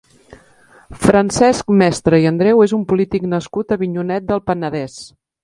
Francesc 1.03 1.69
Mestre 1.81 2.21
i 2.23 2.25
Andreu 2.31 2.65
és 2.67 2.75
un 2.79 2.87
polític 2.93 3.29
nascut 3.35 3.77
a 3.77 3.79
Avinyonet 3.81 4.27
del 4.33 4.45
Penedès. 4.51 4.99